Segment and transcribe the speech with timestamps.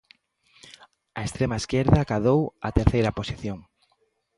[1.19, 3.59] A extrema esquerda acadou a terceira posición.